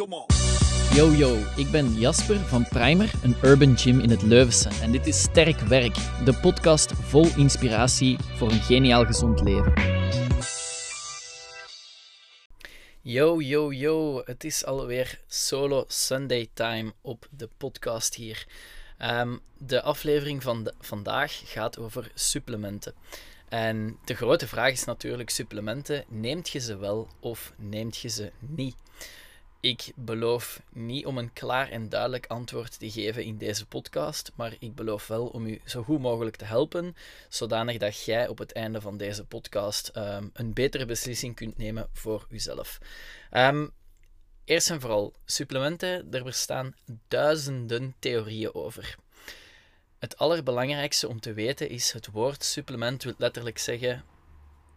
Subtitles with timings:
[0.00, 0.26] come on.
[0.94, 4.68] Yo yo, ik ben Jasper van Primer, een urban gym in het Leuvense.
[4.82, 9.72] En dit is Sterk Werk, de podcast vol inspiratie voor een geniaal gezond leven.
[13.00, 18.46] Yo yo yo, het is alweer solo Sunday time op de podcast hier.
[18.98, 22.94] Ehm, de aflevering van de, vandaag gaat over supplementen.
[23.48, 28.32] En de grote vraag is natuurlijk: supplementen, neemt je ze wel of neemt je ze
[28.38, 28.76] niet?
[29.60, 34.56] Ik beloof niet om een klaar en duidelijk antwoord te geven in deze podcast, maar
[34.58, 36.96] ik beloof wel om u zo goed mogelijk te helpen,
[37.28, 41.88] zodanig dat jij op het einde van deze podcast ehm, een betere beslissing kunt nemen
[41.92, 42.78] voor uzelf.
[43.32, 43.70] Um,
[44.44, 46.74] eerst en vooral, supplementen, er bestaan
[47.08, 48.96] duizenden theorieën over.
[49.98, 54.04] Het allerbelangrijkste om te weten is: het woord supplement wil letterlijk zeggen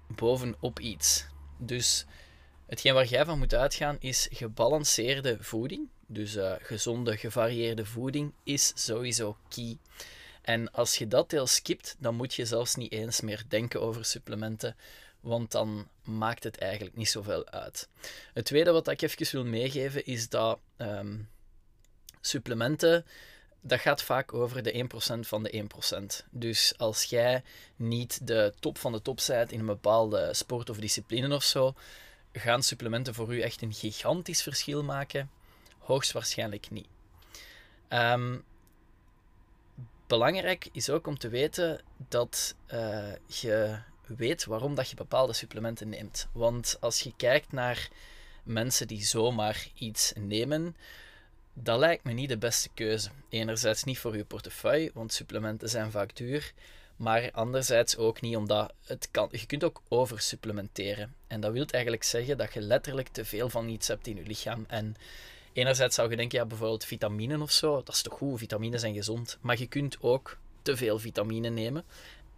[0.07, 1.25] bovenop iets.
[1.57, 2.05] Dus
[2.73, 5.89] hetgeen waar jij van moet uitgaan is gebalanceerde voeding.
[6.07, 9.77] Dus uh, gezonde, gevarieerde voeding is sowieso key.
[10.41, 14.05] En als je dat deel skipt, dan moet je zelfs niet eens meer denken over
[14.05, 14.75] supplementen,
[15.19, 17.89] want dan maakt het eigenlijk niet zoveel uit.
[18.33, 21.29] Het tweede wat ik even wil meegeven is dat um,
[22.21, 23.05] supplementen
[23.61, 24.85] dat gaat vaak over de
[25.17, 25.65] 1% van de
[26.23, 26.27] 1%.
[26.31, 27.43] Dus als jij
[27.75, 31.73] niet de top van de top bent in een bepaalde sport of discipline of zo,
[32.33, 35.29] gaan supplementen voor u echt een gigantisch verschil maken?
[35.79, 36.87] Hoogstwaarschijnlijk niet.
[37.89, 38.43] Um,
[40.07, 45.89] belangrijk is ook om te weten dat uh, je weet waarom dat je bepaalde supplementen
[45.89, 46.27] neemt.
[46.31, 47.89] Want als je kijkt naar
[48.43, 50.75] mensen die zomaar iets nemen,
[51.53, 53.09] dat lijkt me niet de beste keuze.
[53.29, 56.53] Enerzijds niet voor je portefeuille, want supplementen zijn vaak duur.
[56.95, 59.27] Maar anderzijds ook niet omdat het kan.
[59.31, 61.15] Je kunt ook oversupplementeren.
[61.27, 64.23] En dat wil eigenlijk zeggen dat je letterlijk te veel van iets hebt in je
[64.23, 64.65] lichaam.
[64.67, 64.95] En
[65.53, 68.93] enerzijds zou je denken, ja, bijvoorbeeld vitamine of zo, dat is toch goed, vitamine zijn
[68.93, 69.37] gezond.
[69.41, 71.83] Maar je kunt ook te veel vitamine nemen,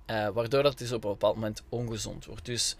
[0.05, 2.45] eh, waardoor dat dus op een bepaald moment ongezond wordt.
[2.45, 2.75] Dus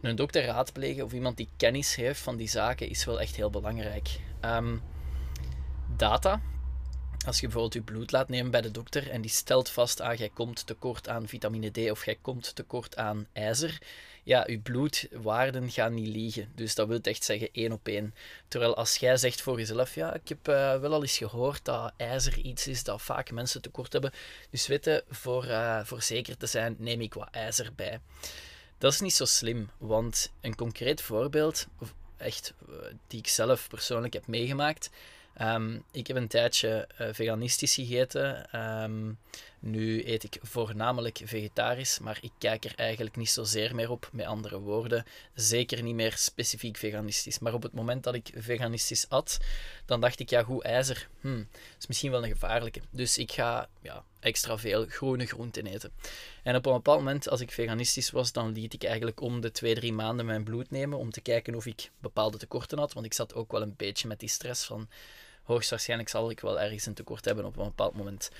[0.00, 3.50] een dokter raadplegen of iemand die kennis heeft van die zaken is wel echt heel
[3.50, 4.20] belangrijk.
[4.44, 4.82] Um,
[5.96, 6.40] data.
[7.26, 10.16] Als je bijvoorbeeld je bloed laat nemen bij de dokter en die stelt vast aan,
[10.16, 13.78] jij komt tekort aan vitamine D of jij komt tekort aan ijzer,
[14.22, 16.52] ja, je bloedwaarden gaan niet liegen.
[16.54, 18.14] Dus dat wil echt zeggen één op één.
[18.48, 21.92] Terwijl als jij zegt voor jezelf, ja, ik heb uh, wel al eens gehoord dat
[21.96, 24.12] ijzer iets is dat vaak mensen tekort hebben.
[24.50, 28.00] Dus weten, voor, uh, voor zeker te zijn, neem ik wat ijzer bij.
[28.78, 31.66] Dat is niet zo slim, want een concreet voorbeeld,
[32.16, 32.74] echt, uh,
[33.06, 34.90] die ik zelf persoonlijk heb meegemaakt,
[35.40, 38.46] Um, ik heb een tijdje uh, veganistisch gegeten.
[38.82, 39.18] Um,
[39.62, 44.08] nu eet ik voornamelijk vegetarisch, maar ik kijk er eigenlijk niet zozeer meer op.
[44.12, 47.38] Met andere woorden, zeker niet meer specifiek veganistisch.
[47.38, 49.38] Maar op het moment dat ik veganistisch at,
[49.86, 52.80] dan dacht ik, ja, goed, ijzer, hmm, is misschien wel een gevaarlijke.
[52.90, 55.92] Dus ik ga ja, extra veel groene groenten eten.
[56.42, 59.50] En op een bepaald moment, als ik veganistisch was, dan liet ik eigenlijk om de
[59.50, 62.92] twee, drie maanden mijn bloed nemen om te kijken of ik bepaalde tekorten had.
[62.92, 64.88] Want ik zat ook wel een beetje met die stress van
[65.42, 68.30] hoogstwaarschijnlijk zal ik wel ergens een tekort hebben op een bepaald moment.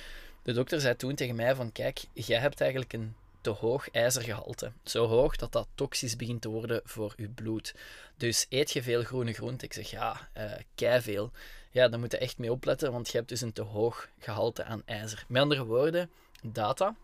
[0.42, 4.72] De dokter zei toen tegen mij van kijk, jij hebt eigenlijk een te hoog ijzergehalte.
[4.82, 7.74] Zo hoog dat dat toxisch begint te worden voor je bloed.
[8.16, 9.66] Dus eet je veel groene groenten?
[9.66, 11.30] Ik zeg ja, uh, kei veel.
[11.70, 14.64] Ja, daar moet je echt mee opletten, want je hebt dus een te hoog gehalte
[14.64, 15.24] aan ijzer.
[15.28, 16.10] Met andere woorden,
[16.42, 16.96] data,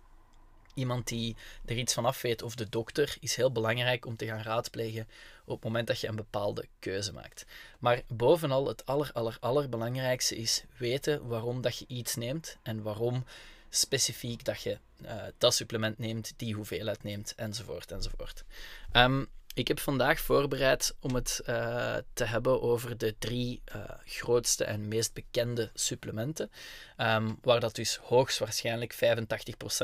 [0.79, 4.27] iemand die er iets van af weet of de dokter is heel belangrijk om te
[4.27, 5.09] gaan raadplegen
[5.45, 7.47] op het moment dat je een bepaalde keuze maakt.
[7.79, 13.25] Maar bovenal het aller, aller, allerbelangrijkste is weten waarom dat je iets neemt en waarom
[13.71, 18.45] specifiek dat je uh, dat supplement neemt, die hoeveelheid neemt, enzovoort, enzovoort.
[18.93, 24.65] Um, ik heb vandaag voorbereid om het uh, te hebben over de drie uh, grootste
[24.65, 26.51] en meest bekende supplementen,
[26.97, 28.97] um, waar dat dus hoogstwaarschijnlijk 85%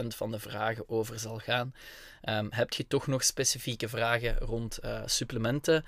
[0.06, 1.74] van de vragen over zal gaan.
[2.28, 5.84] Um, heb je toch nog specifieke vragen rond uh, supplementen?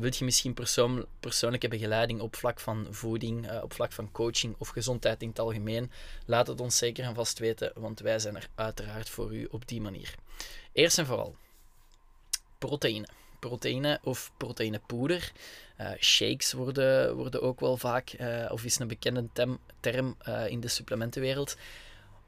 [0.00, 4.68] wilt je misschien persoon, persoonlijke begeleiding op vlak van voeding, op vlak van coaching of
[4.68, 5.90] gezondheid in het algemeen?
[6.26, 9.68] Laat het ons zeker en vast weten, want wij zijn er uiteraard voor u op
[9.68, 10.14] die manier.
[10.72, 11.36] Eerst en vooral
[12.60, 13.08] proteïne.
[13.38, 15.32] Proteïne of proteïnepoeder.
[15.80, 19.28] Uh, shakes worden, worden ook wel vaak, uh, of is een bekende
[19.80, 21.56] term uh, in de supplementenwereld.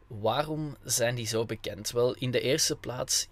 [0.06, 1.90] Waarom zijn die zo bekend?
[1.90, 3.26] Wel, in de eerste plaats,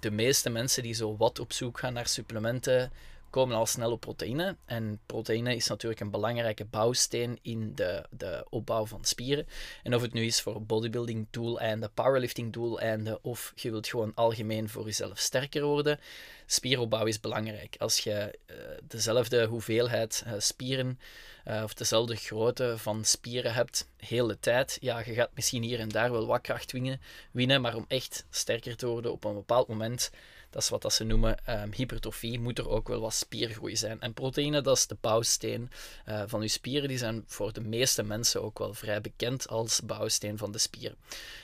[0.00, 2.92] de meeste mensen die zo wat op zoek gaan naar supplementen,
[3.30, 4.56] komen al snel op proteïne.
[4.64, 9.46] En proteïne is natuurlijk een belangrijke bouwsteen in de, de opbouw van spieren.
[9.82, 14.68] En of het nu is voor bodybuilding doeleinden, powerlifting doeleinden, of je wilt gewoon algemeen
[14.68, 16.00] voor jezelf sterker worden,
[16.46, 17.76] spieropbouw is belangrijk.
[17.78, 21.00] Als je uh, dezelfde hoeveelheid uh, spieren
[21.48, 25.80] uh, of dezelfde grootte van spieren hebt, heel de tijd, ja, je gaat misschien hier
[25.80, 27.00] en daar wel wat kracht winnen,
[27.30, 30.10] winnen maar om echt sterker te worden op een bepaald moment
[30.56, 34.00] dat is wat dat ze noemen um, hypertrofie, moet er ook wel wat spiergroei zijn.
[34.00, 35.70] En proteïne, dat is de bouwsteen
[36.08, 36.88] uh, van je spieren.
[36.88, 40.94] Die zijn voor de meeste mensen ook wel vrij bekend als bouwsteen van de spier.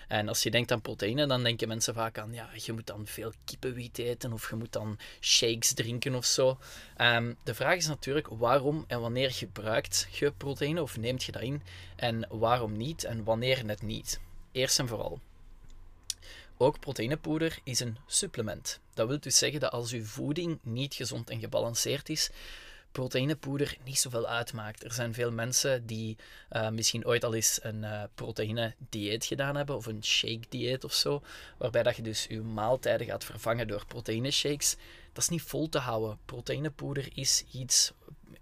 [0.08, 3.06] En als je denkt aan proteïne, dan denken mensen vaak aan, ja, je moet dan
[3.06, 6.58] veel kippenwiet eten of je moet dan shakes drinken of zo.
[7.00, 11.42] Um, de vraag is natuurlijk, waarom en wanneer gebruikt je proteïne of neemt je dat
[11.42, 11.62] in?
[11.96, 14.20] En waarom niet en wanneer net niet?
[14.52, 15.20] Eerst en vooral.
[16.62, 18.80] Ook proteïnepoeder is een supplement.
[18.94, 22.30] Dat wil dus zeggen dat als uw voeding niet gezond en gebalanceerd is,
[22.92, 24.84] proteïnepoeder niet zoveel uitmaakt.
[24.84, 26.16] Er zijn veel mensen die
[26.52, 31.22] uh, misschien ooit al eens een uh, proteïne-dieet gedaan hebben, of een shake-dieet of zo,
[31.58, 34.76] waarbij dat je dus je maaltijden gaat vervangen door proteïneshakes.
[35.12, 36.18] Dat is niet vol te houden.
[36.24, 37.92] Proteïnepoeder is iets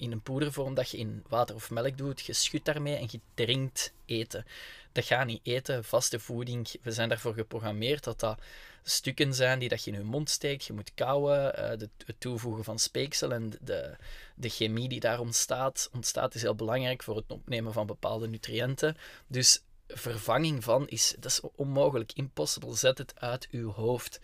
[0.01, 2.21] in een poedervorm dat je in water of melk doet.
[2.21, 4.47] Je schudt daarmee en je drinkt eten.
[4.93, 6.69] Dat gaat niet eten, vaste voeding.
[6.83, 8.41] We zijn daarvoor geprogrammeerd dat dat
[8.83, 10.65] stukken zijn die dat je in je mond steekt.
[10.65, 13.97] Je moet kauwen, de, het toevoegen van speeksel en de,
[14.35, 18.97] de chemie die daar ontstaat, ontstaat is heel belangrijk voor het opnemen van bepaalde nutriënten.
[19.27, 22.77] Dus vervanging van is, dat is onmogelijk, impossible.
[22.77, 24.21] Zet het uit uw hoofd.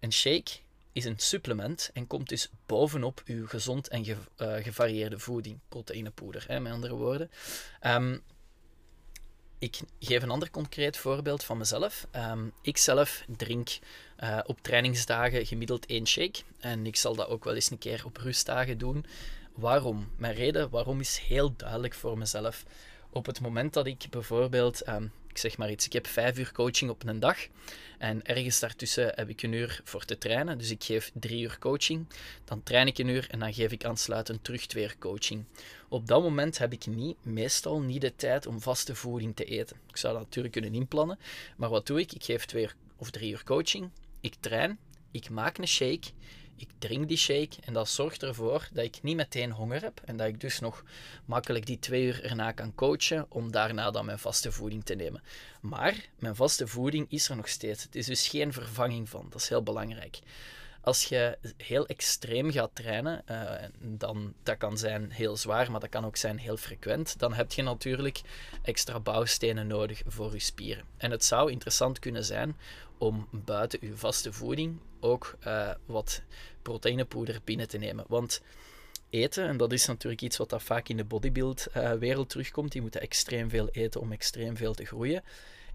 [0.00, 0.50] Een shake
[0.98, 6.44] is een supplement en komt dus bovenop uw gezond en ge, uh, gevarieerde voeding, proteïnepoeder,
[6.46, 7.30] hè, met andere woorden.
[7.82, 8.22] Um,
[9.58, 12.06] ik geef een ander concreet voorbeeld van mezelf.
[12.16, 13.68] Um, ik zelf drink
[14.18, 16.40] uh, op trainingsdagen gemiddeld één shake.
[16.60, 19.06] En ik zal dat ook wel eens een keer op rustdagen doen.
[19.54, 20.12] Waarom?
[20.16, 22.64] Mijn reden waarom is heel duidelijk voor mezelf.
[23.10, 26.52] Op het moment dat ik bijvoorbeeld um, ik zeg maar iets, ik heb vijf uur
[26.52, 27.36] coaching op een dag.
[27.98, 30.58] En ergens daartussen heb ik een uur voor te trainen.
[30.58, 32.06] Dus ik geef drie uur coaching.
[32.44, 35.44] Dan train ik een uur en dan geef ik aansluitend terug twee uur coaching.
[35.88, 39.76] Op dat moment heb ik niet, meestal niet de tijd om vaste voeding te eten.
[39.88, 41.18] Ik zou dat natuurlijk kunnen inplannen.
[41.56, 42.12] Maar wat doe ik?
[42.12, 43.90] Ik geef twee of drie uur coaching.
[44.20, 44.78] Ik train.
[45.10, 46.08] Ik maak een shake
[46.58, 50.16] ik drink die shake en dat zorgt ervoor dat ik niet meteen honger heb en
[50.16, 50.84] dat ik dus nog
[51.24, 55.22] makkelijk die twee uur erna kan coachen om daarna dan mijn vaste voeding te nemen.
[55.60, 57.82] Maar mijn vaste voeding is er nog steeds.
[57.82, 59.26] Het is dus geen vervanging van.
[59.30, 60.18] Dat is heel belangrijk.
[60.80, 65.88] Als je heel extreem gaat trainen, uh, dan dat kan zijn heel zwaar, maar dat
[65.88, 68.20] kan ook zijn heel frequent, dan heb je natuurlijk
[68.62, 70.84] extra bouwstenen nodig voor je spieren.
[70.96, 72.56] En het zou interessant kunnen zijn
[72.98, 76.22] om buiten je vaste voeding ook uh, wat
[76.62, 78.04] proteïnepoeder binnen te nemen.
[78.08, 78.42] Want
[79.10, 82.82] eten, en dat is natuurlijk iets wat dat vaak in de bodybuild-wereld uh, terugkomt, die
[82.82, 85.22] moeten extreem veel eten om extreem veel te groeien.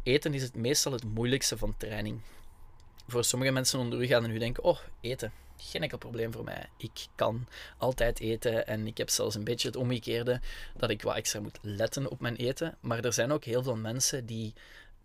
[0.04, 2.22] Eten is het meestal het moeilijkste van training.
[3.08, 6.44] Voor sommige mensen onder u gaan en u denken, oh, eten, geen enkel probleem voor
[6.44, 6.70] mij.
[6.78, 7.48] Ik kan
[7.78, 10.42] altijd eten en ik heb zelfs een beetje het omgekeerde
[10.78, 12.78] dat ik wat extra moet letten op mijn eten.
[12.80, 14.54] Maar er zijn ook heel veel mensen die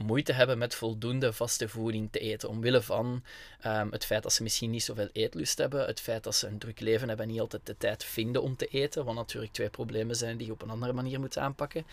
[0.05, 2.49] moeite hebben met voldoende vaste voeding te eten.
[2.49, 3.23] Omwille van
[3.67, 6.59] um, het feit dat ze misschien niet zoveel eetlust hebben, het feit dat ze een
[6.59, 9.71] druk leven hebben en niet altijd de tijd vinden om te eten, wat natuurlijk twee
[9.71, 11.87] problemen zijn die je op een andere manier moet aanpakken.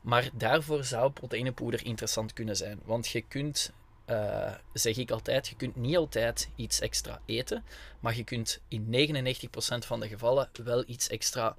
[0.00, 2.80] Maar daarvoor zou proteïnepoeder interessant kunnen zijn.
[2.84, 3.72] Want je kunt,
[4.06, 7.64] uh, zeg ik altijd, je kunt niet altijd iets extra eten,
[8.00, 11.56] maar je kunt in 99% van de gevallen wel iets extra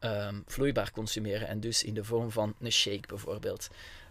[0.00, 1.48] um, vloeibaar consumeren.
[1.48, 3.68] En dus in de vorm van een shake bijvoorbeeld.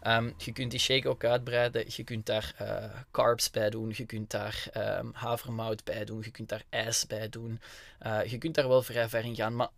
[0.08, 1.84] Um, je kunt die shake ook uitbreiden.
[1.88, 3.94] Je kunt daar uh, carbs bij doen.
[3.96, 6.22] Je kunt daar um, havermout bij doen.
[6.24, 7.60] Je kunt daar ijs bij doen.
[8.06, 9.56] Uh, je kunt daar wel vrij ver in gaan.
[9.56, 9.70] Maar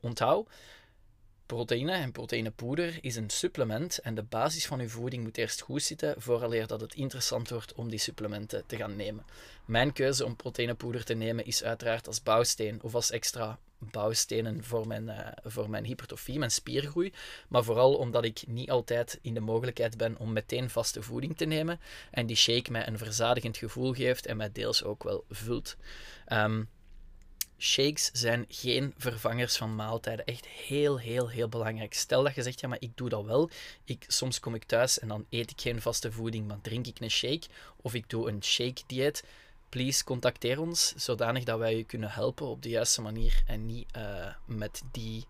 [0.00, 0.48] onthoud,
[1.46, 3.98] proteïne en proteïnepoeder is een supplement.
[3.98, 7.72] En de basis van je voeding moet eerst goed zitten vooraleer dat het interessant wordt
[7.74, 9.24] om die supplementen te gaan nemen.
[9.64, 14.86] Mijn keuze om proteïnepoeder te nemen is uiteraard als bouwsteen of als extra bouwstenen voor
[14.86, 17.12] mijn, uh, voor mijn hypertrofie, mijn spiergroei.
[17.48, 21.44] Maar vooral omdat ik niet altijd in de mogelijkheid ben om meteen vaste voeding te
[21.44, 21.80] nemen.
[22.10, 25.76] En die shake mij een verzadigend gevoel geeft en mij deels ook wel vult.
[26.32, 26.68] Um,
[27.58, 30.24] shakes zijn geen vervangers van maaltijden.
[30.24, 31.94] Echt heel, heel, heel belangrijk.
[31.94, 33.50] Stel dat je zegt, ja, maar ik doe dat wel.
[33.84, 37.00] Ik, soms kom ik thuis en dan eet ik geen vaste voeding, maar drink ik
[37.00, 37.46] een shake.
[37.76, 39.24] Of ik doe een shake-dieet
[39.68, 43.96] please contacteer ons, zodanig dat wij je kunnen helpen op de juiste manier en niet
[43.96, 45.26] uh, met die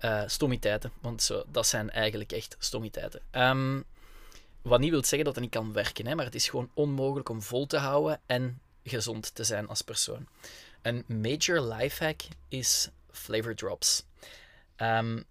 [0.00, 0.92] uh, stommiteiten.
[1.00, 3.20] Want dat zijn eigenlijk echt stommiteiten.
[3.32, 3.84] Um,
[4.62, 7.28] wat niet wil zeggen dat het niet kan werken, hè, maar het is gewoon onmogelijk
[7.28, 10.26] om vol te houden en gezond te zijn als persoon.
[10.82, 14.04] Een major lifehack is flavor drops.
[14.76, 15.24] Um,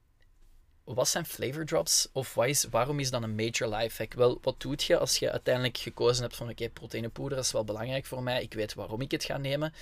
[0.85, 2.07] wat zijn flavor drops?
[2.11, 2.37] Of
[2.69, 4.13] waarom is dat een major lifehack?
[4.13, 7.63] Wel, wat doet je als je uiteindelijk gekozen hebt van oké, okay, proteïnepoeder is wel
[7.63, 8.43] belangrijk voor mij.
[8.43, 9.73] Ik weet waarom ik het ga nemen.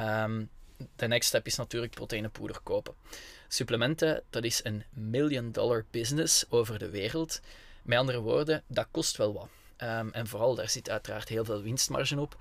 [0.00, 0.50] Um,
[0.96, 2.94] de next step is natuurlijk proteïnepoeder kopen.
[3.48, 7.40] Supplementen, dat is een million dollar business over de wereld.
[7.82, 9.48] Met andere woorden, dat kost wel wat.
[9.78, 12.36] Um, en vooral, daar zit uiteraard heel veel winstmarge op.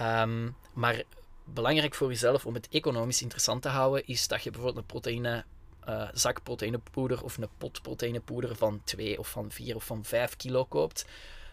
[0.00, 1.02] Um, maar
[1.44, 5.44] belangrijk voor jezelf om het economisch interessant te houden, is dat je bijvoorbeeld een proteïne,
[5.88, 10.36] uh, zak proteïnepoeder of een pot proteïnepoeder van 2 of van 4 of van 5
[10.36, 11.04] kilo koopt.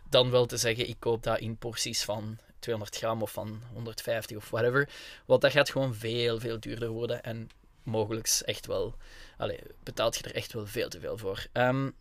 [0.09, 4.37] Dan wel te zeggen, ik koop dat in porties van 200 gram of van 150
[4.37, 4.89] of whatever.
[5.25, 7.23] Want dat gaat gewoon veel, veel duurder worden.
[7.23, 7.49] En
[7.83, 8.95] mogelijk echt wel,
[9.37, 11.45] allez, betaalt je er echt wel veel te veel voor.
[11.53, 11.95] Um,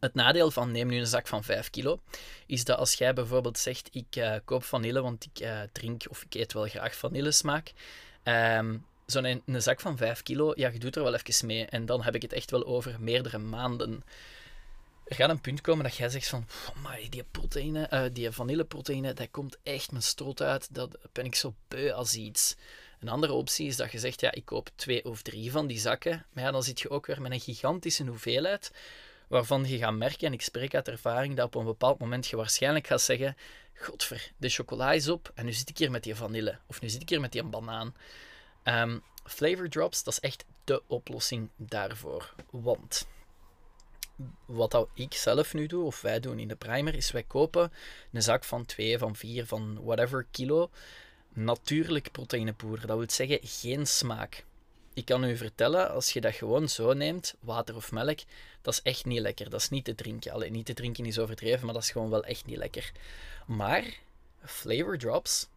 [0.00, 2.00] het nadeel van neem nu een zak van 5 kilo,
[2.46, 6.22] is dat als jij bijvoorbeeld zegt ik uh, koop vanille, want ik uh, drink of
[6.22, 7.72] ik eet wel graag vanillesmaak.
[8.24, 11.66] Um, Zo'n een, een, zak van 5 kilo, ja, je doet er wel even mee.
[11.66, 14.04] En dan heb ik het echt wel over meerdere maanden.
[15.04, 16.46] Er gaat een punt komen dat jij zegt van,
[17.10, 20.74] die proteïne, uh, die vanilleproteïne, dat komt echt mijn strot uit.
[20.74, 22.56] Dat ben ik zo beu als iets.
[23.00, 25.78] Een andere optie is dat je zegt, ja, ik koop twee of drie van die
[25.78, 26.26] zakken.
[26.32, 28.70] Maar ja, dan zit je ook weer met een gigantische hoeveelheid
[29.28, 32.36] waarvan je gaat merken, en ik spreek uit ervaring, dat op een bepaald moment je
[32.36, 33.36] waarschijnlijk gaat zeggen:
[33.74, 36.58] Godver, de chocola is op en nu zit ik hier met die vanille.
[36.66, 37.94] Of nu zit ik hier met die banaan.
[38.70, 42.34] Um, flavor drops, dat is echt de oplossing daarvoor.
[42.50, 43.06] Want
[44.46, 47.72] wat ik zelf nu doe, of wij doen in de primer, is wij kopen
[48.12, 50.70] een zak van 2, van 4, van whatever kilo
[51.32, 52.86] natuurlijk proteïnepoeder.
[52.86, 54.44] Dat wil zeggen geen smaak
[54.94, 58.18] ik kan u vertellen, als je dat gewoon zo neemt, water of melk,
[58.62, 59.50] dat is echt niet lekker.
[59.50, 60.32] Dat is niet te drinken.
[60.32, 62.92] Alleen niet te drinken is overdreven, maar dat is gewoon wel echt niet lekker.
[63.46, 63.84] Maar
[64.44, 65.48] flavor drops.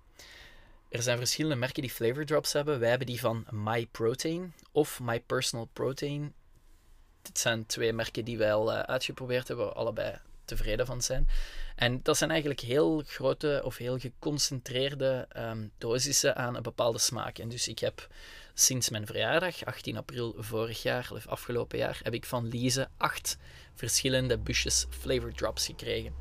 [0.93, 2.79] Er zijn verschillende merken die flavor drops hebben.
[2.79, 6.33] Wij hebben die van My Protein of My Personal Protein.
[7.21, 11.01] Dit zijn twee merken die wij al uh, uitgeprobeerd hebben, waar we allebei tevreden van
[11.01, 11.27] zijn.
[11.75, 17.37] En dat zijn eigenlijk heel grote of heel geconcentreerde um, dosissen aan een bepaalde smaak.
[17.37, 18.07] En dus ik heb
[18.53, 23.37] sinds mijn verjaardag, 18 april vorig jaar, of afgelopen jaar, heb ik van Lise acht
[23.73, 26.13] verschillende busjes flavor drops gekregen.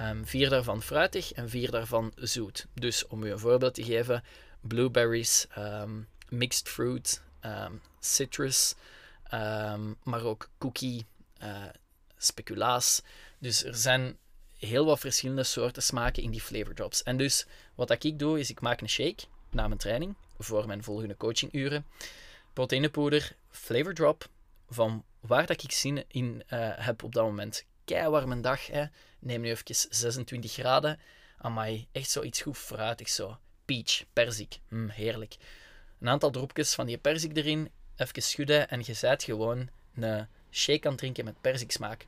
[0.00, 2.66] Um, vier daarvan fruitig en vier daarvan zoet.
[2.74, 4.24] Dus om u een voorbeeld te geven,
[4.60, 8.74] blueberries, um, mixed fruit, um, citrus,
[10.02, 11.06] maar ook cookie,
[11.42, 11.64] uh,
[12.16, 13.02] speculaas.
[13.38, 14.16] Dus er zijn
[14.58, 17.02] heel wat verschillende soorten smaken in die flavor drops.
[17.02, 20.82] En dus wat ik doe, is ik maak een shake na mijn training voor mijn
[20.82, 21.86] volgende coachinguren.
[22.52, 24.28] Proteinepoeder, flavor drop,
[24.68, 27.64] van waar dat ik zin in uh, heb op dat moment.
[27.90, 28.84] Keiwarme dag, hè.
[29.18, 31.00] neem nu even 26 graden.
[31.38, 33.38] Amai, echt zoiets goed fruitig zo.
[33.64, 35.36] Peach, perzik, mm, heerlijk.
[36.00, 40.88] Een aantal dropjes van die perzik erin, even schudden en je zijt gewoon een shake
[40.88, 42.06] aan drinken met perziksmaak.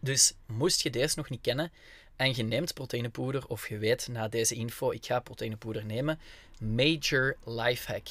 [0.00, 1.72] Dus moest je deze nog niet kennen
[2.16, 6.20] en je neemt proteinepoeder of je weet na deze info, ik ga proteinepoeder nemen,
[6.60, 8.08] major lifehack.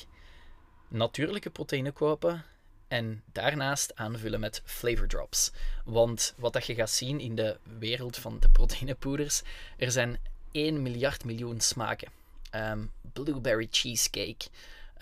[0.88, 2.45] Natuurlijke proteïne kopen
[2.89, 5.51] en daarnaast aanvullen met flavor drops.
[5.86, 9.41] Want wat dat je gaat zien in de wereld van de proteinepoeders,
[9.77, 10.19] er zijn
[10.51, 12.08] 1 miljard miljoen smaken.
[12.55, 14.48] Um, blueberry cheesecake,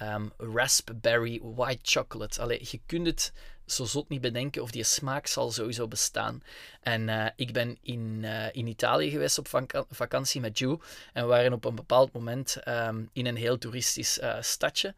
[0.02, 2.42] um, raspberry white chocolate.
[2.42, 3.34] Allee, je kunt het
[3.66, 6.44] zo zot niet bedenken of die smaak zal sowieso bestaan.
[6.82, 9.48] En uh, ik ben in, uh, in Italië geweest op
[9.90, 10.78] vakantie met Ju.
[11.14, 14.94] En we waren op een bepaald moment um, in een heel toeristisch uh, stadje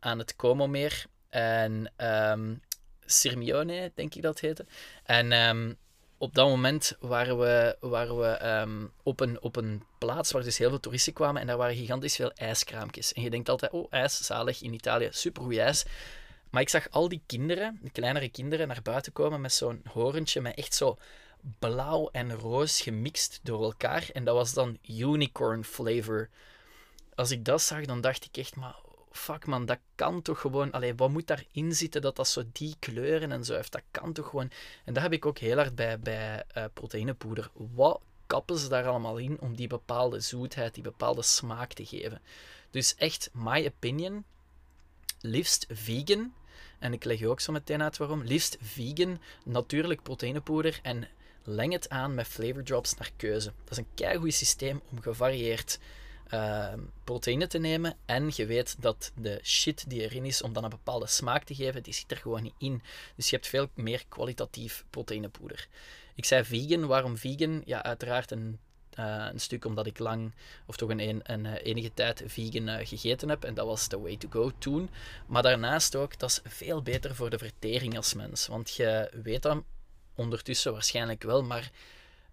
[0.00, 1.06] aan het Como-meer.
[1.32, 2.60] En um,
[3.04, 4.66] Sirmione, denk ik dat heette.
[5.04, 5.78] En
[6.18, 10.68] op dat moment waren we, waren we op, een, op een plaats waar dus heel
[10.68, 11.40] veel toeristen kwamen.
[11.40, 13.12] En daar waren gigantisch veel ijskraampjes.
[13.12, 15.84] En je denkt altijd, oh, ijs, zalig in Italië, supergoed ijs.
[16.50, 20.40] Maar ik zag al die kinderen, de kleinere kinderen, naar buiten komen met zo'n horentje
[20.40, 20.98] met echt zo
[21.58, 24.08] blauw en roos gemixt door elkaar.
[24.12, 26.28] En dat was dan unicorn flavor.
[27.14, 28.74] Als ik dat zag, dan dacht ik echt, maar
[29.12, 30.70] fuck man, dat kan toch gewoon...
[30.70, 33.72] Allee, wat moet daarin zitten dat dat zo die kleuren en zo heeft?
[33.72, 34.50] Dat kan toch gewoon...
[34.84, 37.50] En dat heb ik ook heel hard bij, bij uh, proteïnepoeder.
[37.74, 42.20] Wat kappen ze daar allemaal in om die bepaalde zoetheid, die bepaalde smaak te geven?
[42.70, 44.24] Dus echt, my opinion,
[45.20, 46.32] liefst vegan
[46.78, 48.22] en ik leg je ook zo meteen uit waarom.
[48.22, 51.08] Liefst vegan, natuurlijk proteinepoeder en
[51.44, 53.52] leng het aan met flavor drops naar keuze.
[53.64, 55.78] Dat is een keigoed systeem om gevarieerd
[56.34, 56.72] uh,
[57.04, 57.96] proteïne te nemen.
[58.04, 61.54] En je weet dat de shit die erin is om dan een bepaalde smaak te
[61.54, 62.82] geven, die zit er gewoon niet in.
[63.16, 65.68] Dus je hebt veel meer kwalitatief proteïnepoeder.
[66.14, 67.62] Ik zei vegan, waarom vegan?
[67.64, 68.58] Ja, uiteraard een
[68.98, 70.32] Uh, een stuk omdat ik lang,
[70.66, 73.44] of toch een, een, een enige tijd vegan uh, gegeten heb.
[73.44, 74.90] En dat was the way to go toen.
[75.26, 78.46] Maar daarnaast ook, dat is veel beter voor de vertering als mens.
[78.46, 79.62] Want je weet dat
[80.14, 81.70] ondertussen waarschijnlijk wel, maar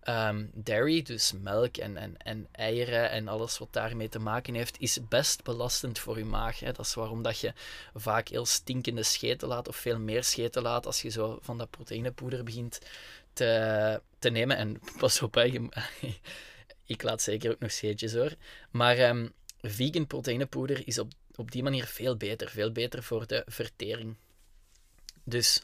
[0.09, 4.79] um, dairy, dus melk en, en, en eieren en alles wat daarmee te maken heeft,
[4.79, 6.59] is best belastend voor je maag.
[6.59, 6.71] Hè.
[6.71, 7.53] Dat is waarom dat je
[7.93, 11.69] vaak heel stinkende scheten laat, of veel meer scheten laat, als je zo van dat
[11.69, 12.79] proteïnepoeder begint
[13.33, 14.57] te, te nemen.
[14.57, 15.37] En pas op,
[16.85, 18.35] ik laat zeker ook nog scheetjes hoor.
[18.71, 22.49] Maar um, vegan proteïnepoeder is op, op die manier veel beter.
[22.49, 24.15] Veel beter voor de vertering.
[25.23, 25.63] Dus,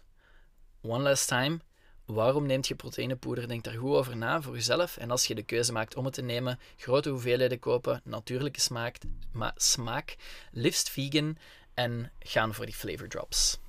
[0.81, 1.59] one last time.
[2.05, 3.47] Waarom neemt je proteïnepoeder?
[3.47, 4.97] Denk daar goed over na voor jezelf.
[4.97, 8.97] En als je de keuze maakt om het te nemen, grote hoeveelheden kopen, natuurlijke smaak,
[9.31, 10.15] maar smaak
[10.51, 11.37] liefst vegan
[11.73, 13.59] en gaan voor die flavor drops.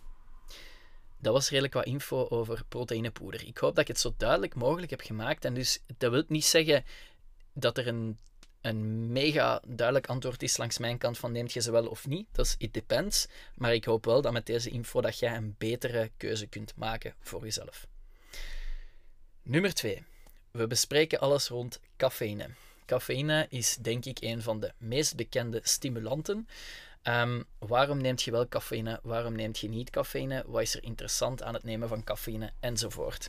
[1.18, 3.46] Dat was redelijk wat info over proteïnepoeder.
[3.46, 5.44] Ik hoop dat ik het zo duidelijk mogelijk heb gemaakt.
[5.44, 6.84] En dus dat wil niet zeggen
[7.52, 8.18] dat er een,
[8.60, 12.26] een mega duidelijk antwoord is langs mijn kant van neemt je ze wel of niet.
[12.32, 13.28] Dat is it depends.
[13.54, 17.14] Maar ik hoop wel dat met deze info dat jij een betere keuze kunt maken
[17.20, 17.86] voor jezelf.
[19.48, 20.02] Nummer 2.
[20.50, 22.48] We bespreken alles rond cafeïne.
[22.86, 26.48] Cafeïne is denk ik een van de meest bekende stimulanten.
[27.02, 29.00] Um, waarom neemt je wel cafeïne?
[29.02, 30.44] Waarom neemt je niet cafeïne?
[30.46, 32.50] Wat is er interessant aan het nemen van cafeïne?
[32.60, 33.28] Enzovoort.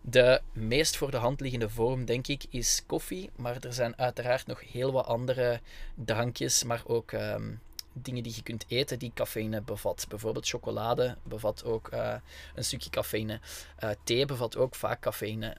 [0.00, 3.30] De meest voor de hand liggende vorm, denk ik, is koffie.
[3.36, 5.60] Maar er zijn uiteraard nog heel wat andere
[5.94, 7.60] drankjes, maar ook um,
[7.92, 10.06] dingen die je kunt eten die cafeïne bevat.
[10.08, 12.14] Bijvoorbeeld chocolade bevat ook uh,
[12.54, 13.40] een stukje cafeïne.
[13.84, 15.56] Uh, thee bevat ook vaak cafeïne.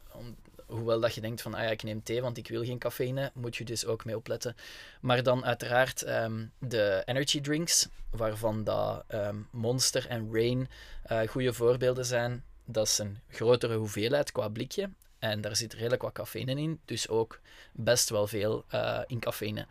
[0.66, 3.32] Hoewel dat je denkt van, ah ja, ik neem thee, want ik wil geen cafeïne,
[3.34, 4.56] moet je dus ook mee opletten.
[5.02, 10.70] Maar dan uiteraard um, de energy drinks, waarvan dat um, Monster en Rain
[11.12, 12.44] uh, goede voorbeelden zijn.
[12.66, 14.90] Dat is een grotere hoeveelheid qua blikje.
[15.20, 17.40] En daar zit redelijk wat cafeïne in, dus ook
[17.72, 18.66] best wel veel
[19.08, 19.66] in cafeïne.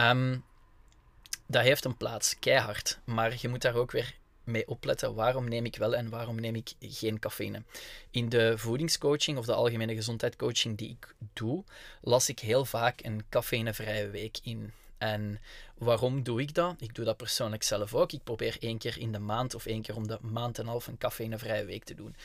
[0.00, 0.44] Um,
[1.46, 2.98] dat heeft een plaats, keihard.
[3.04, 5.14] Maar je moet daar ook weer mee opletten.
[5.14, 7.62] Waarom neem ik wel en waarom neem ik geen cafeïne?
[8.10, 11.64] In de voedingscoaching of de algemene gezondheidscoaching die ik doe,
[12.00, 14.72] las ik heel vaak een cafeïnevrije week in.
[14.98, 15.40] En
[15.78, 16.74] waarom doe ik dat?
[16.78, 18.12] Ik doe dat persoonlijk zelf ook.
[18.12, 20.86] Ik probeer één keer in de maand of één keer om de maand en half
[20.86, 22.16] een cafeïnevrije week te doen.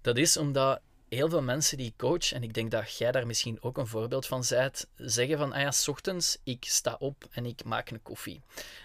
[0.00, 3.26] Dat is omdat heel veel mensen die ik coach, en ik denk dat jij daar
[3.26, 7.24] misschien ook een voorbeeld van bent, zeggen van, ah ja, s ochtends, ik sta op
[7.30, 8.40] en ik maak een koffie.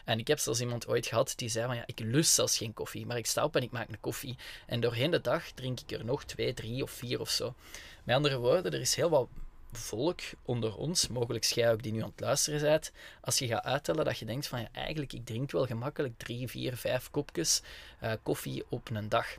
[0.05, 2.73] En ik heb zelfs iemand ooit gehad die zei van, ja, ik lust zelfs geen
[2.73, 4.38] koffie, maar ik sta op en ik maak een koffie.
[4.65, 7.55] En doorheen de dag drink ik er nog twee, drie of vier of zo.
[8.03, 9.27] Met andere woorden, er is heel wat
[9.71, 13.63] volk onder ons, mogelijk jij ook die nu aan het luisteren bent, als je gaat
[13.63, 17.62] uittellen dat je denkt van, ja, eigenlijk, ik drink wel gemakkelijk drie, vier, vijf kopjes
[18.03, 19.38] uh, koffie op een dag.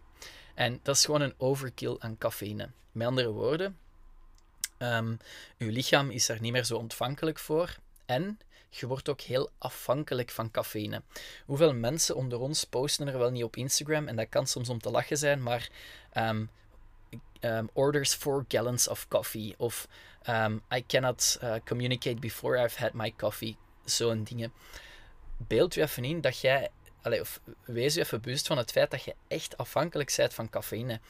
[0.55, 2.69] En dat is gewoon een overkill aan cafeïne.
[2.93, 3.79] Met andere woorden,
[4.79, 5.19] um,
[5.59, 7.77] uw lichaam is daar niet meer zo ontvankelijk voor.
[8.07, 8.39] En
[8.71, 11.03] je wordt ook heel afhankelijk van cafeïne.
[11.47, 14.79] Hoeveel mensen onder ons posten er wel niet op Instagram, en dat kan soms om
[14.79, 15.71] te lachen zijn, maar
[16.17, 16.51] um,
[17.41, 19.55] um, orders 4 gallons of coffee.
[19.57, 19.89] Of
[20.75, 23.57] I cannot uh, communicate before I've had my coffee.
[23.85, 24.53] Zo'n dingen.
[25.37, 26.71] Beeld u even in dat jij
[27.03, 27.23] Allee,
[27.65, 31.01] wees je even bewust van het feit dat je echt afhankelijk bent van cafeïne.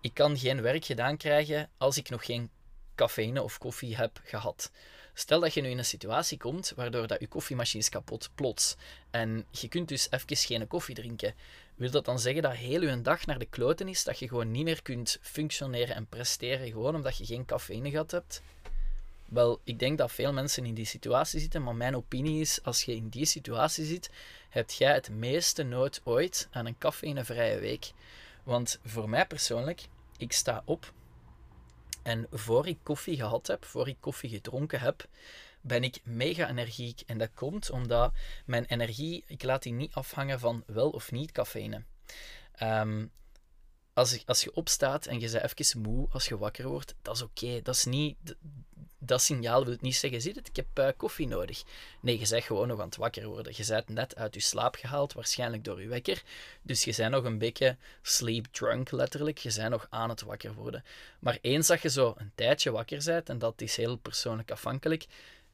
[0.00, 2.50] Ik kan geen werk gedaan krijgen als ik nog geen
[2.94, 4.70] cafeïne of koffie heb gehad.
[5.14, 8.76] Stel dat je nu in een situatie komt waardoor dat je koffiemachine kapot, plots.
[9.10, 11.34] En je kunt dus even geen koffie drinken.
[11.74, 14.50] Wil dat dan zeggen dat heel je dag naar de kloten is, dat je gewoon
[14.50, 18.42] niet meer kunt functioneren en presteren, gewoon omdat je geen cafeïne gehad hebt?
[19.30, 22.82] Wel, ik denk dat veel mensen in die situatie zitten, maar mijn opinie is, als
[22.82, 24.10] je in die situatie zit,
[24.50, 27.92] heb jij het meeste nood ooit aan een cafeïnevrije week.
[28.44, 30.92] Want voor mij persoonlijk, ik sta op
[32.02, 35.08] en voor ik koffie gehad heb, voor ik koffie gedronken heb,
[35.60, 37.02] ben ik mega energiek.
[37.06, 38.12] En dat komt omdat
[38.46, 41.84] mijn energie, ik laat die niet afhangen van wel of niet cafeïne.
[42.62, 43.10] Um,
[43.92, 47.22] als, als je opstaat en je bent even moe als je wakker wordt, dat is
[47.22, 47.62] oké.
[47.62, 48.16] Dat is niet...
[49.02, 51.62] Dat signaal wil niet zeggen, zie het, ik heb uh, koffie nodig.
[52.00, 53.52] Nee, je bent gewoon nog aan het wakker worden.
[53.56, 56.22] Je bent net uit je slaap gehaald, waarschijnlijk door je wekker.
[56.62, 59.38] Dus je bent nog een beetje sleep drunk, letterlijk.
[59.38, 60.84] Je bent nog aan het wakker worden.
[61.18, 65.06] Maar eens dat je zo een tijdje wakker bent, en dat is heel persoonlijk afhankelijk,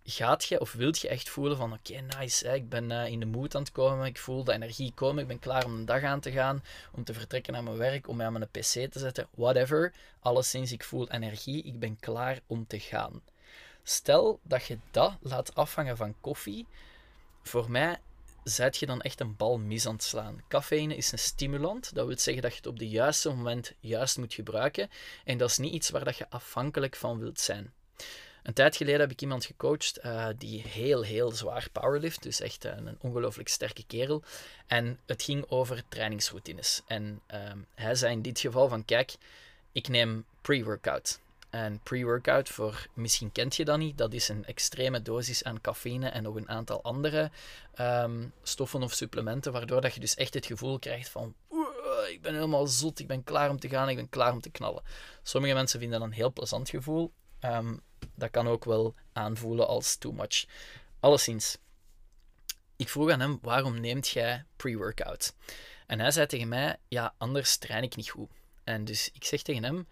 [0.05, 3.21] gaat je of wilt je echt voelen van oké, nice, hè, ik ben uh, in
[3.21, 5.85] de moed aan het komen, ik voel de energie komen, ik ben klaar om een
[5.85, 8.91] dag aan te gaan, om te vertrekken naar mijn werk, om mij aan mijn pc
[8.91, 9.93] te zetten, whatever.
[10.21, 13.23] Alleszins, ik voel energie, ik ben klaar om te gaan.
[13.89, 16.67] Stel dat je dat laat afhangen van koffie,
[17.43, 17.99] voor mij
[18.45, 20.43] zet je dan echt een bal mis aan het slaan.
[20.49, 24.19] Cafeïne is een stimulant, dat wil zeggen dat je het op de juiste moment juist
[24.19, 24.91] moet gebruiken
[25.25, 27.73] en dat is niet iets waar dat je afhankelijk van wilt zijn.
[28.43, 32.23] Een tijd geleden heb ik iemand gecoacht uh, die heel, heel zwaar powerlift.
[32.23, 34.23] Dus echt een ongelooflijk sterke kerel.
[34.67, 36.83] En het ging over trainingsroutines.
[36.87, 39.15] En ehm, hij zei in dit geval van, kijk,
[39.73, 41.21] ik neem pre-workout.
[41.51, 46.09] En pre-workout, voor misschien kent je dat niet, dat is een extreme dosis aan cafeïne
[46.09, 47.31] en nog een aantal andere
[47.81, 51.35] um, stoffen of supplementen, waardoor dat je dus echt het gevoel krijgt van
[52.11, 54.51] ik ben helemaal zot, ik ben klaar om te gaan, ik ben klaar om te
[54.51, 54.83] knallen.
[55.23, 57.13] Sommige mensen vinden dat een heel plezant gevoel.
[57.45, 57.81] Um,
[58.15, 60.45] dat kan ook wel aanvoelen als too much.
[61.01, 61.59] Alleszins,
[62.77, 65.35] ik vroeg aan hem, waarom neemt jij pre-workout?
[65.87, 68.31] En hij zei tegen mij, ja, anders train ik niet goed.
[68.65, 69.89] En dus ik zeg tegen hem,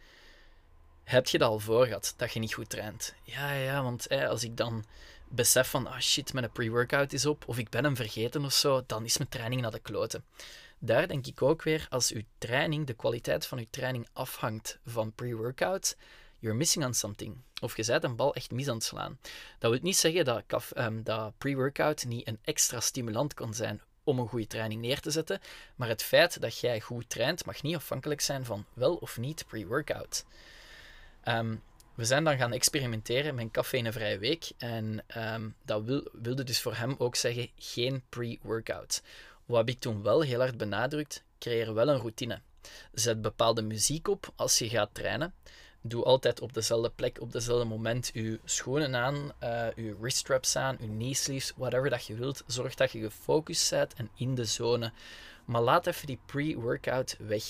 [1.04, 3.14] heb je dat al voor gehad, dat je niet goed traint?
[3.22, 4.84] Ja, ja, want als ik dan
[5.28, 8.82] besef van, ah shit, mijn pre-workout is op, of ik ben hem vergeten of zo,
[8.86, 10.24] dan is mijn training naar de kloten.
[10.78, 15.12] Daar denk ik ook weer, als uw training, de kwaliteit van uw training afhangt van
[15.12, 15.96] pre-workout,
[16.38, 17.36] you're missing on something.
[17.60, 19.18] Of je bent een bal echt mis aan het slaan.
[19.58, 20.42] Dat wil niet zeggen dat,
[20.76, 25.10] um, dat pre-workout niet een extra stimulant kan zijn om een goede training neer te
[25.10, 25.40] zetten,
[25.74, 29.44] maar het feit dat jij goed traint mag niet afhankelijk zijn van wel of niet
[29.46, 30.24] pre-workout.
[31.28, 31.62] Um,
[31.94, 34.50] we zijn dan gaan experimenteren met een cafeïnevrije week.
[34.58, 39.02] En ehm, dat wil, wilde dus voor hem ook zeggen geen pre-workout.
[39.44, 41.22] Wat ik toen wel heel hard benadrukt?
[41.38, 42.40] Creëer wel een routine.
[42.92, 45.34] Zet bepaalde muziek op als je gaat trainen.
[45.80, 50.76] Doe altijd op dezelfde plek, op dezelfde moment je schoenen aan, uh, je wriststraps aan,
[50.80, 52.42] je knee sleeves, whatever dat je wilt.
[52.46, 54.92] Zorg dat je gefocust bent en in de zone.
[55.44, 57.44] Maar laat even die pre-workout weg.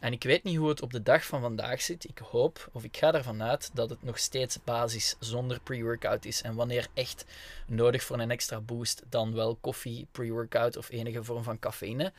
[0.00, 2.08] En ik weet niet hoe het op de dag van vandaag zit.
[2.08, 6.42] Ik hoop, of ik ga ervan uit, dat het nog steeds basis zonder pre-workout is.
[6.42, 7.24] En wanneer echt
[7.66, 12.12] nodig voor een extra boost, dan wel koffie, pre-workout of enige vorm van cafeïne.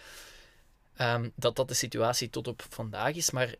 [1.01, 3.31] Um, dat dat de situatie tot op vandaag is.
[3.31, 3.55] Maar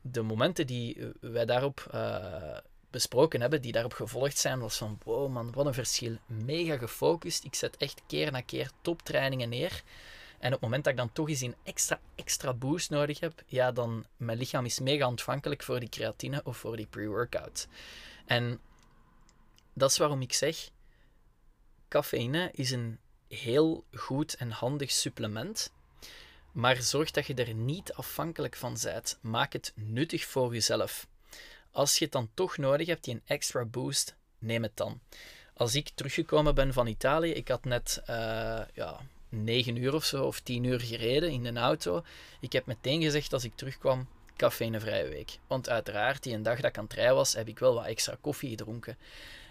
[0.00, 2.58] de momenten die wij daarop uh,
[2.90, 6.16] besproken hebben, die daarop gevolgd zijn, was van wow man, wat een verschil.
[6.26, 7.44] Mega gefocust.
[7.44, 9.82] Ik zet echt keer na keer toptrainingen neer.
[10.40, 13.42] En op het moment dat ik dan toch eens een extra, extra boost nodig heb,
[13.46, 17.68] ja, dan mijn lichaam is mega ontvankelijk voor die creatine of voor die pre-workout.
[18.26, 18.60] En
[19.72, 20.70] dat is waarom ik zeg,
[21.88, 22.98] cafeïne is een
[23.28, 25.72] heel goed en handig supplement.
[26.52, 29.18] Maar zorg dat je er niet afhankelijk van bent.
[29.20, 31.06] Maak het nuttig voor jezelf.
[31.70, 35.00] Als je het dan toch nodig hebt, die een extra boost, neem het dan.
[35.54, 40.24] Als ik teruggekomen ben van Italië, ik had net uh, ja, 9 uur of zo,
[40.24, 42.02] of 10 uur gereden in een auto.
[42.40, 45.38] Ik heb meteen gezegd als ik terugkwam, cafeïnevrije week.
[45.46, 47.86] Want uiteraard, die een dag dat ik aan het rijden was, heb ik wel wat
[47.86, 48.96] extra koffie gedronken.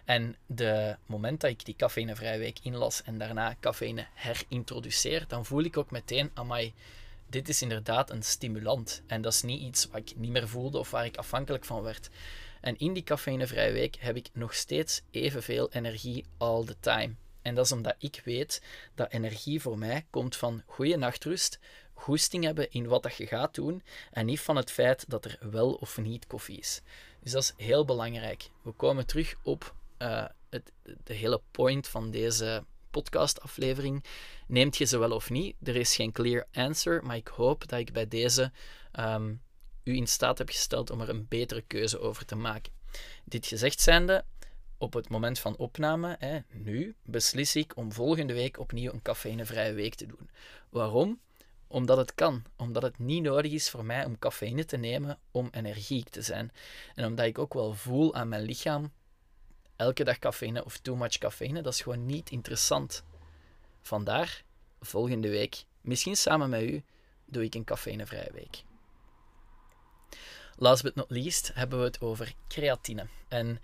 [0.06, 5.64] En de moment dat ik die cafeïnevrije week inlas en daarna cafeïne herintroduceer, dan voel
[5.64, 6.74] ik ook meteen, amai,
[7.28, 9.02] dit is inderdaad een stimulant.
[9.08, 11.82] En dat is niet iets wat ik niet meer voelde of waar ik afhankelijk van
[11.82, 12.10] werd.
[12.62, 17.14] En in die cafeïnevrije week heb ik nog steeds evenveel energie all the time.
[17.42, 18.62] En dat is omdat ik weet
[18.96, 21.60] dat energie voor mij komt van goede nachtrust,
[21.94, 25.38] goesting hebben in wat dat je gaat doen en niet van het feit dat er
[25.52, 26.82] wel of niet koffie is.
[27.20, 28.50] Dus dat is heel belangrijk.
[28.62, 30.72] We komen terug op uh, het,
[31.04, 34.04] de hele point van deze podcastaflevering.
[34.48, 35.56] Neemt je ze wel of niet?
[35.64, 38.52] Er is geen clear answer, maar ik hoop dat ik bij deze
[39.00, 39.42] um,
[39.84, 42.72] u in staat heb gesteld om er een betere keuze over te maken.
[43.24, 44.24] Dit gezegd zijnde,
[44.80, 49.74] op het moment van opname, hè, nu, beslis ik om volgende week opnieuw een cafeïnevrije
[49.74, 50.30] week te doen.
[50.70, 51.20] Waarom?
[51.68, 52.44] Omdat het kan.
[52.56, 56.52] Omdat het niet nodig is voor mij om cafeïne te nemen om energiek te zijn.
[56.96, 58.92] En omdat ik ook wel voel aan mijn lichaam,
[59.76, 63.04] elke dag cafeïne of too much cafeïne, dat is gewoon niet interessant.
[63.82, 64.44] Vandaar,
[64.82, 66.84] volgende week, misschien samen met u,
[67.26, 68.64] doe ik een cafeïnevrije week.
[70.56, 73.08] Last but not least hebben we het over creatine.
[73.28, 73.60] En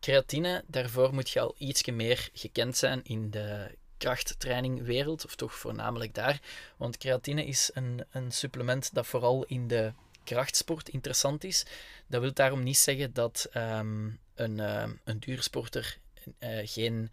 [0.00, 6.14] Creatine, daarvoor moet je al ietsje meer gekend zijn in de krachttrainingwereld, of toch voornamelijk
[6.14, 6.40] daar.
[6.76, 9.92] Want creatine is een, een supplement dat vooral in de
[10.24, 11.66] krachtsport interessant is.
[12.06, 15.98] Dat wil daarom niet zeggen dat um, een, uh, een duursporter
[16.38, 17.10] uh, geen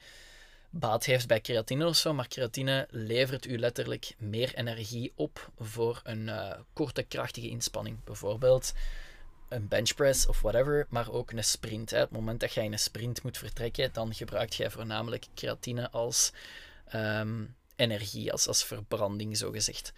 [0.70, 6.02] baat heeft bij creatine of zo, maar creatine levert u letterlijk meer energie op voor
[6.04, 8.04] een uh, korte, krachtige inspanning.
[8.04, 8.74] Bijvoorbeeld
[9.48, 11.90] een benchpress of whatever, maar ook een sprint.
[11.90, 12.02] Hè.
[12.02, 16.32] Op het moment dat jij een sprint moet vertrekken, dan gebruikt jij voornamelijk creatine als
[16.88, 19.94] ehm, energie, als, als verbranding zogezegd.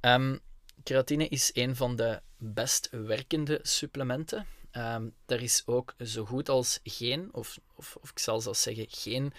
[0.00, 0.40] Um,
[0.84, 4.46] creatine is een van de best werkende supplementen.
[4.72, 8.86] Um, er is ook zo goed als geen, of, of, of ik zal zelfs zeggen
[8.88, 9.32] geen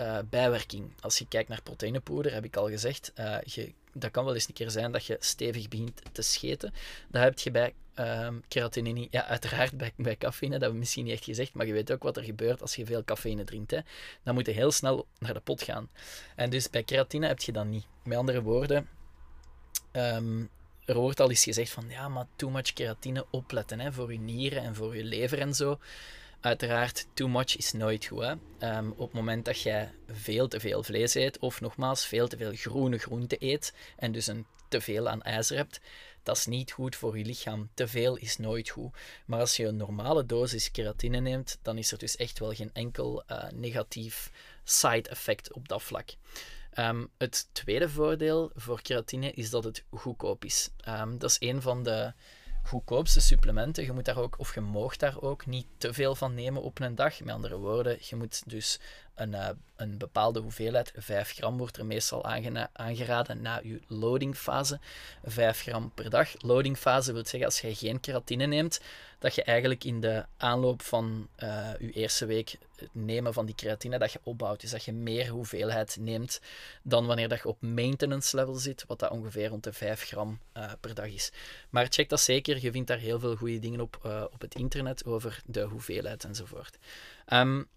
[0.00, 0.92] uh, bijwerking.
[1.00, 4.48] Als je kijkt naar proteïnepoeder, heb ik al gezegd, uh, je dat kan wel eens
[4.48, 6.74] een keer zijn dat je stevig begint te scheten.
[7.08, 9.12] Dat heb je bij um, creatine niet.
[9.12, 12.02] Ja, uiteraard bij, bij cafeïne, dat we misschien niet echt gezegd, maar je weet ook
[12.02, 13.70] wat er gebeurt als je veel cafeïne drinkt.
[13.70, 13.78] Hè.
[14.22, 15.90] Dan moet je heel snel naar de pot gaan.
[16.36, 17.86] En dus bij creatine heb je dat niet.
[18.04, 18.88] Met andere woorden,
[19.92, 20.50] um,
[20.84, 24.18] er wordt al eens gezegd van ja, maar too much keratine opletten hè, voor je
[24.18, 25.78] nieren en voor je lever en zo.
[26.42, 28.36] Uiteraard, too much is nooit goed.
[28.58, 32.36] Ehm, op het moment dat jij veel te veel vlees eet, of nogmaals veel te
[32.36, 35.80] veel groene groenten eet, en dus een te veel aan ijzer hebt,
[36.22, 37.70] dat is niet goed voor je lichaam.
[37.74, 38.96] Te veel is nooit goed.
[39.26, 42.70] Maar als je een normale dosis keratine neemt, dan is er dus echt wel geen
[42.72, 44.30] enkel uh, negatief
[44.64, 46.10] side effect op dat vlak.
[46.78, 50.70] Um, het tweede voordeel voor keratine is dat het goedkoop is.
[50.88, 52.12] Um, dat is een van de
[52.62, 53.84] goedkoopste supplementen.
[53.84, 56.80] Je moet daar ook, of je mag daar ook niet te veel van nemen op
[56.80, 57.20] een dag.
[57.20, 58.80] Met andere woorden, je moet dus
[59.14, 62.24] een, uh, een bepaalde hoeveelheid, 5 gram wordt er meestal
[62.72, 64.80] aangeraden na je loadingfase,
[65.24, 66.42] 5 gram per dag.
[66.42, 68.80] Loadingfase wil zeggen als je geen keratine neemt,
[69.18, 73.54] dat je eigenlijk in de aanloop van uh, je eerste week het nemen van die
[73.54, 74.60] creatine, dat je opbouwt.
[74.60, 76.40] Dus dat je meer hoeveelheid neemt
[76.82, 80.38] dan wanneer dat je op maintenance level zit, wat dat ongeveer rond de 5 gram
[80.56, 81.32] uh, per dag is.
[81.70, 85.04] Maar check dat zeker, je vindt daar heel veel goede dingen op, op het internet
[85.04, 86.78] over de hoeveelheid enzovoort.
[87.32, 87.68] Um,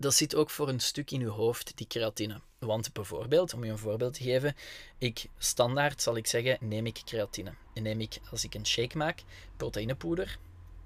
[0.00, 2.40] dat zit ook voor een stuk in uw hoofd, die creatine.
[2.58, 4.56] Want bijvoorbeeld, om je een voorbeeld te geven,
[4.98, 7.54] ik standaard zal ik zeggen, neem ik creatine.
[7.74, 9.22] En neem ik, als ik een shake maak,
[9.56, 10.38] proteïnepoeder,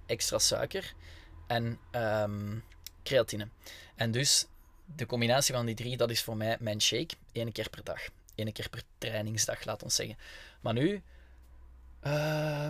[0.07, 0.95] extra suiker
[1.47, 2.65] en um,
[3.03, 3.49] creatine.
[3.95, 4.47] En dus
[4.97, 8.01] de combinatie van die drie, dat is voor mij mijn shake, één keer per dag.
[8.35, 10.17] Eén keer per trainingsdag, laat ons zeggen.
[10.61, 11.03] Maar nu,
[12.05, 12.69] uh,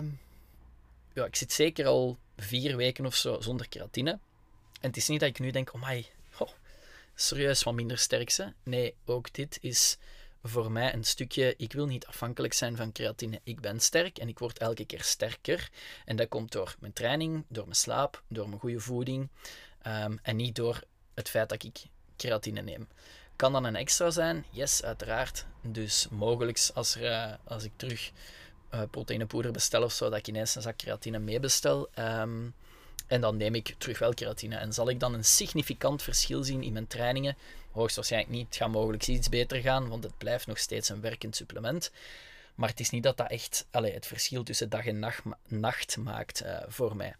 [1.13, 4.11] ja, ik zit zeker al vier weken of zo zonder creatine.
[4.81, 6.05] En het is niet dat ik nu denk, oh my,
[7.15, 9.97] serieus wat minder sterk Nee, ook dit is
[10.43, 11.53] voor mij een stukje.
[11.57, 13.39] Ik wil niet afhankelijk zijn van creatine.
[13.43, 15.69] Ik ben sterk en ik word elke keer sterker.
[16.05, 19.29] En dat komt door mijn training, door mijn slaap, door mijn goede voeding.
[19.81, 20.81] Ehm, en niet door
[21.13, 21.83] het feit dat ik
[22.17, 22.87] creatine neem.
[23.35, 24.45] Kan dan een extra zijn?
[24.49, 25.45] Yes, uiteraard.
[25.61, 28.11] Dus mogelijk als, er, uh, als ik terug
[28.73, 31.89] uh, proteïnepoeder bestel of zo, dat ik ineens een zak creatine meebestel.
[31.99, 32.53] Um,
[33.07, 34.55] en dan neem ik terug wel keratine.
[34.55, 37.37] En zal ik dan een significant verschil zien in mijn trainingen?
[37.71, 38.45] Hoogstwaarschijnlijk niet.
[38.45, 41.91] Het gaat mogelijk iets beter gaan, want het blijft nog steeds een werkend supplement.
[42.55, 45.97] Maar het is niet dat dat echt allez, het verschil tussen dag en nacht, nacht
[45.97, 47.15] maakt uh, voor mij.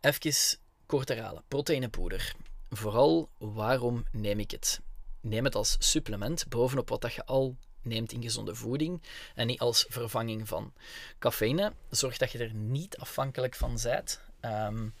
[0.00, 1.42] Even kort herhalen.
[1.48, 2.34] Proteïnepoeder.
[2.70, 4.80] Vooral waarom neem ik het?
[5.20, 9.02] Neem het als supplement bovenop wat dat je al neemt in gezonde voeding
[9.34, 10.72] en niet als vervanging van
[11.18, 11.72] cafeïne.
[11.90, 14.94] Zorg dat je er niet afhankelijk van bent, um,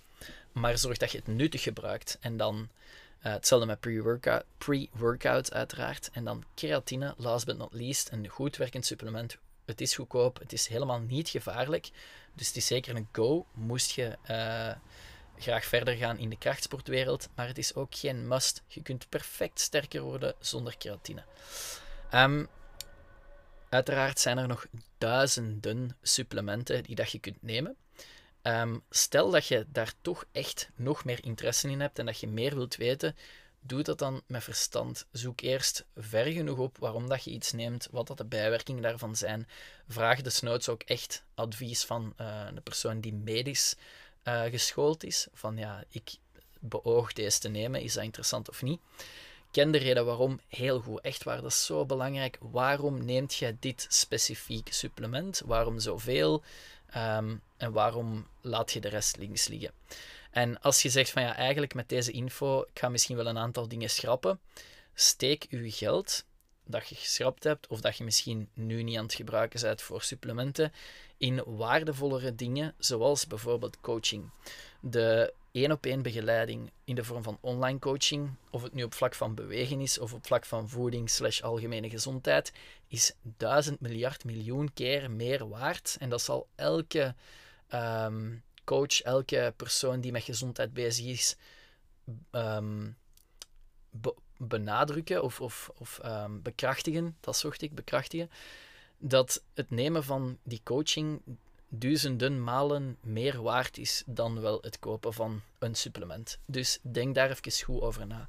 [0.52, 2.18] maar zorg dat je het nuttig gebruikt.
[2.20, 2.68] En dan
[3.26, 6.10] uh, hetzelfde met pre-workout, pre-workout uiteraard.
[6.12, 9.38] En dan creatine, last but not least, een goed werkend supplement.
[9.64, 11.90] Het is goedkoop, het is helemaal niet gevaarlijk.
[12.34, 14.72] Dus het is zeker een go, moest je uh,
[15.38, 17.28] graag verder gaan in de krachtsportwereld.
[17.34, 18.62] Maar het is ook geen must.
[18.66, 21.22] Je kunt perfect sterker worden zonder creatine.
[22.14, 22.48] Um,
[23.72, 24.66] Uiteraard zijn er nog
[24.98, 27.76] duizenden supplementen die dat je kunt nemen.
[28.42, 32.28] Um, stel dat je daar toch echt nog meer interesse in hebt en dat je
[32.28, 33.16] meer wilt weten,
[33.60, 35.06] doe dat dan met verstand.
[35.12, 39.16] Zoek eerst ver genoeg op waarom dat je iets neemt, wat dat de bijwerkingen daarvan
[39.16, 39.48] zijn.
[39.88, 43.76] Vraag desnoods ook echt advies van uh, de persoon die medisch
[44.24, 45.28] uh, geschoold is.
[45.32, 46.10] Van ja, ik
[46.60, 48.80] beoog deze te nemen, is dat interessant of niet?
[49.52, 51.00] Ken de reden waarom heel goed.
[51.00, 52.38] Echt waar, dat is zo belangrijk.
[52.40, 55.42] Waarom neemt jij dit specifiek supplement?
[55.44, 56.42] Waarom zoveel?
[56.96, 59.72] Um, en waarom laat je de rest links liggen?
[60.30, 63.38] En als je zegt van ja, eigenlijk met deze info, ik ga misschien wel een
[63.38, 64.40] aantal dingen schrappen,
[64.94, 66.24] steek je geld
[66.64, 70.02] dat je geschrapt hebt, of dat je misschien nu niet aan het gebruiken bent voor
[70.02, 70.72] supplementen,
[71.16, 74.30] in waardevollere dingen, zoals bijvoorbeeld coaching.
[74.80, 78.94] De één op één begeleiding in de vorm van online coaching, of het nu op
[78.94, 82.52] vlak van bewegen is of op vlak van voeding slash algemene gezondheid,
[82.88, 85.96] is duizend miljard miljoen keer meer waard.
[86.00, 87.14] En dat zal elke
[87.68, 88.34] ehm,
[88.64, 91.36] coach, elke persoon die met gezondheid bezig is,
[92.30, 92.90] ehm,
[94.36, 98.30] benadrukken of, of, of ehm, bekrachtigen, dat zocht ik, bekrachtigen,
[98.98, 101.20] dat het nemen van die coaching
[101.74, 106.38] duizenden malen meer waard is dan wel het kopen van een supplement.
[106.46, 108.28] Dus denk daar even goed over na.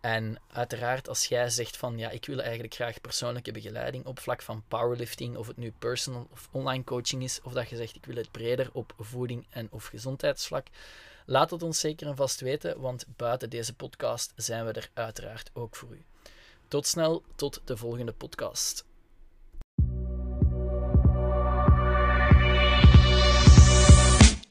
[0.00, 4.42] En uiteraard, als jij zegt van ja, ik wil eigenlijk graag persoonlijke begeleiding op vlak
[4.42, 8.06] van powerlifting, of het nu personal of online coaching is, of dat je zegt ik
[8.06, 10.66] wil het breder op voeding en of gezondheidsvlak,
[11.26, 15.50] laat het ons zeker en vast weten, want buiten deze podcast zijn we er uiteraard
[15.52, 16.04] ook voor u.
[16.68, 18.84] Tot snel, tot de volgende podcast.